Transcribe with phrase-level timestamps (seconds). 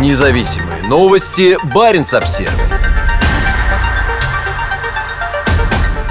[0.00, 1.56] Независимые новости.
[1.72, 2.50] Барин обсерва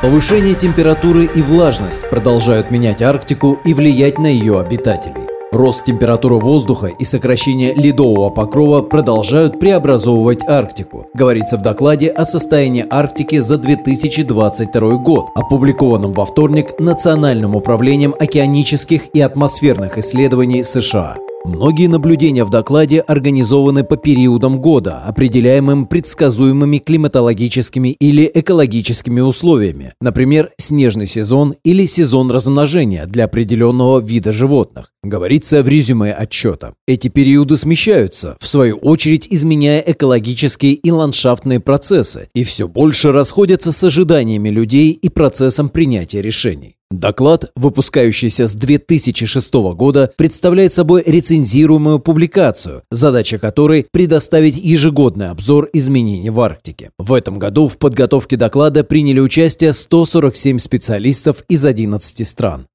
[0.00, 5.28] Повышение температуры и влажность продолжают менять Арктику и влиять на ее обитателей.
[5.52, 12.86] Рост температуры воздуха и сокращение ледового покрова продолжают преобразовывать Арктику, говорится в докладе о состоянии
[12.88, 21.18] Арктики за 2022 год, опубликованном во вторник Национальным управлением океанических и атмосферных исследований США.
[21.46, 30.50] Многие наблюдения в докладе организованы по периодам года, определяемым предсказуемыми климатологическими или экологическими условиями, например,
[30.58, 36.74] снежный сезон или сезон размножения для определенного вида животных, говорится в резюме отчета.
[36.88, 43.70] Эти периоды смещаются, в свою очередь изменяя экологические и ландшафтные процессы, и все больше расходятся
[43.70, 46.74] с ожиданиями людей и процессом принятия решений.
[46.92, 56.30] Доклад, выпускающийся с 2006 года, представляет собой рецензируемую публикацию, задача которой– предоставить ежегодный обзор изменений
[56.30, 56.90] в Арктике.
[56.96, 62.68] В этом году в подготовке доклада приняли участие 147 специалистов из 11 стран.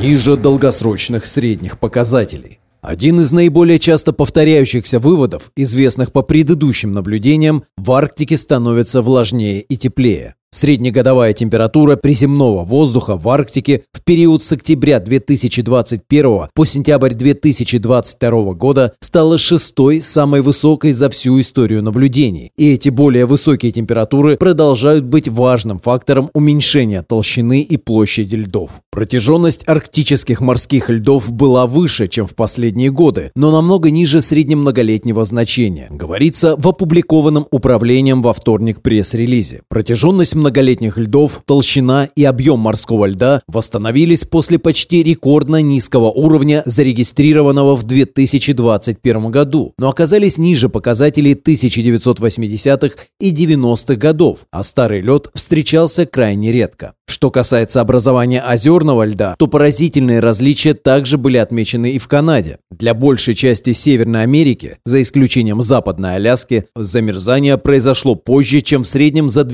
[0.00, 2.60] Ниже долгосрочных средних показателей.
[2.80, 9.76] Один из наиболее часто повторяющихся выводов, известных по предыдущим наблюдениям, в Арктике становится влажнее и
[9.76, 10.36] теплее.
[10.50, 18.94] Среднегодовая температура приземного воздуха в Арктике в период с октября 2021 по сентябрь 2022 года
[18.98, 22.50] стала шестой самой высокой за всю историю наблюдений.
[22.56, 28.80] И эти более высокие температуры продолжают быть важным фактором уменьшения толщины и площади льдов.
[28.90, 35.88] Протяженность арктических морских льдов была выше, чем в последние годы, но намного ниже среднемноголетнего значения,
[35.90, 39.60] говорится в опубликованном управлением во вторник пресс-релизе.
[39.68, 47.76] Протяженность многолетних льдов, толщина и объем морского льда восстановились после почти рекордно низкого уровня, зарегистрированного
[47.76, 56.06] в 2021 году, но оказались ниже показателей 1980-х и 90-х годов, а старый лед встречался
[56.06, 56.94] крайне редко.
[57.06, 62.58] Что касается образования озерного льда, то поразительные различия также были отмечены и в Канаде.
[62.70, 69.28] Для большей части Северной Америки, за исключением Западной Аляски, замерзание произошло позже, чем в среднем
[69.28, 69.44] за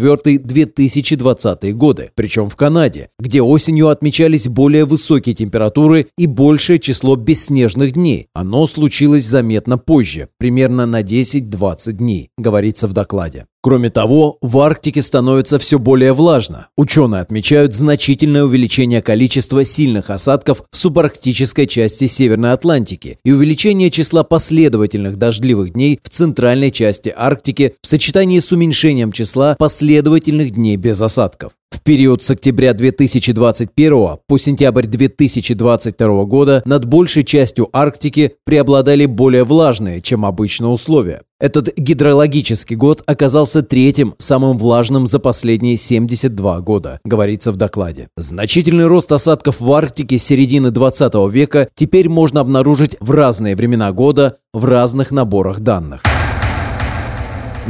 [0.00, 7.92] 2004-2020 годы, причем в Канаде, где осенью отмечались более высокие температуры и большее число бесснежных
[7.92, 8.28] дней.
[8.32, 13.46] Оно случилось заметно позже, примерно на 10-20 дней, говорится в докладе.
[13.68, 16.68] Кроме того, в Арктике становится все более влажно.
[16.74, 24.24] Ученые отмечают значительное увеличение количества сильных осадков в субарктической части Северной Атлантики и увеличение числа
[24.24, 31.02] последовательных дождливых дней в центральной части Арктики в сочетании с уменьшением числа последовательных дней без
[31.02, 31.52] осадков.
[31.78, 39.44] В период с октября 2021 по сентябрь 2022 года над большей частью Арктики преобладали более
[39.44, 41.22] влажные, чем обычно условия.
[41.40, 48.08] Этот гидрологический год оказался третьим самым влажным за последние 72 года, говорится в докладе.
[48.16, 53.92] Значительный рост осадков в Арктике с середины 20 века теперь можно обнаружить в разные времена
[53.92, 56.02] года в разных наборах данных.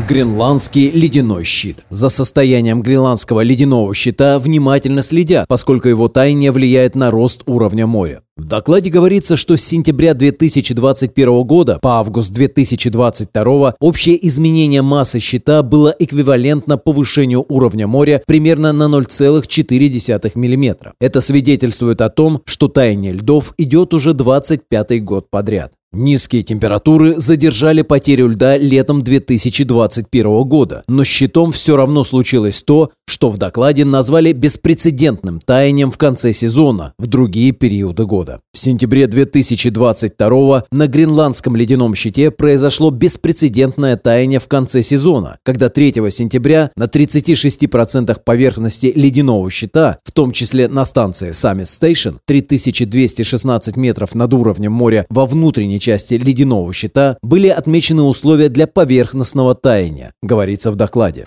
[0.06, 1.84] Гренландский ледяной щит.
[1.90, 8.22] За состоянием гренландского ледяного щита внимательно следят, поскольку его таяние влияет на рост уровня моря.
[8.36, 15.64] В докладе говорится, что с сентября 2021 года по август 2022 общее изменение массы щита
[15.64, 20.92] было эквивалентно повышению уровня моря примерно на 0,4 мм.
[21.00, 25.72] Это свидетельствует о том, что таяние льдов идет уже 25 год подряд.
[25.90, 33.30] Низкие температуры задержали потерю льда летом 2021 года, но щитом все равно случилось то, что
[33.30, 38.40] в докладе назвали беспрецедентным таянием в конце сезона в другие периоды года.
[38.52, 45.94] В сентябре 2022 на гренландском ледяном щите произошло беспрецедентное таяние в конце сезона, когда 3
[46.10, 54.14] сентября на 36% поверхности ледяного щита, в том числе на станции Summit Station, 3216 метров
[54.14, 60.70] над уровнем моря во внутренней части ледяного щита, были отмечены условия для поверхностного таяния, говорится
[60.70, 61.26] в докладе.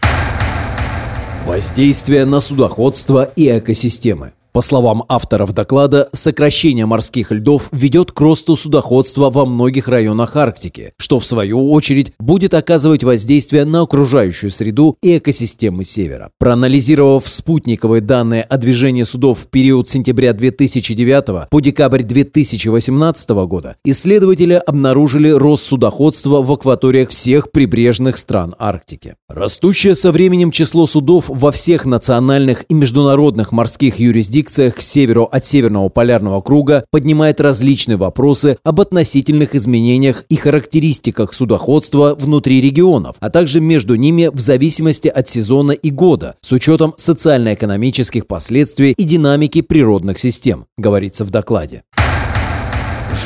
[1.46, 4.34] Воздействие на судоходство и экосистемы.
[4.54, 10.92] По словам авторов доклада, сокращение морских льдов ведет к росту судоходства во многих районах Арктики,
[10.98, 16.32] что в свою очередь будет оказывать воздействие на окружающую среду и экосистемы Севера.
[16.38, 24.62] Проанализировав спутниковые данные о движении судов в период сентября 2009 по декабрь 2018 года, исследователи
[24.68, 29.16] обнаружили рост судоходства в акваториях всех прибрежных стран Арктики.
[29.30, 35.24] Растущее со временем число судов во всех национальных и международных морских юрисдикциях экспедициях к северу
[35.24, 43.16] от Северного полярного круга поднимает различные вопросы об относительных изменениях и характеристиках судоходства внутри регионов,
[43.20, 49.04] а также между ними в зависимости от сезона и года, с учетом социально-экономических последствий и
[49.04, 51.84] динамики природных систем, говорится в докладе.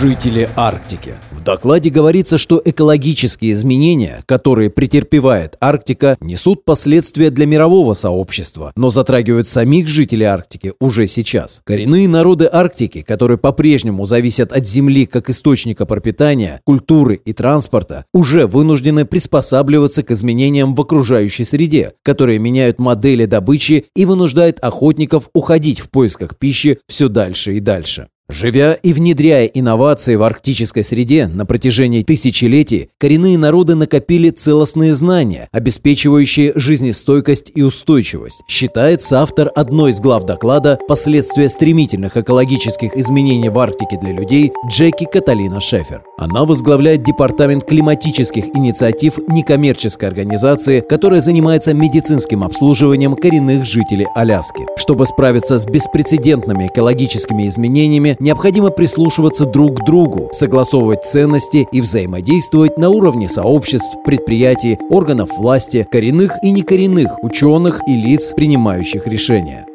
[0.02, 1.14] Жители Арктики.
[1.46, 9.48] Докладе говорится, что экологические изменения, которые претерпевает Арктика, несут последствия для мирового сообщества, но затрагивают
[9.48, 11.62] самих жителей Арктики уже сейчас.
[11.64, 18.48] Коренные народы Арктики, которые по-прежнему зависят от Земли как источника пропитания, культуры и транспорта, уже
[18.48, 25.80] вынуждены приспосабливаться к изменениям в окружающей среде, которые меняют модели добычи и вынуждают охотников уходить
[25.80, 28.08] в поисках пищи все дальше и дальше.
[28.28, 35.48] Живя и внедряя инновации в арктической среде на протяжении тысячелетий, коренные народы накопили целостные знания,
[35.52, 43.60] обеспечивающие жизнестойкость и устойчивость, считается автор одной из глав доклада «Последствия стремительных экологических изменений в
[43.60, 46.02] Арктике для людей» Джеки Каталина Шефер.
[46.18, 54.66] Она возглавляет Департамент климатических инициатив некоммерческой организации, которая занимается медицинским обслуживанием коренных жителей Аляски.
[54.78, 62.78] Чтобы справиться с беспрецедентными экологическими изменениями, необходимо прислушиваться друг к другу, согласовывать ценности и взаимодействовать
[62.78, 69.66] на уровне сообществ, предприятий, органов власти, коренных и некоренных ученых и лиц, принимающих решения.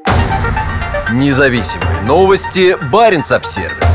[1.12, 2.76] Независимые новости.
[2.90, 3.89] Барин обсервис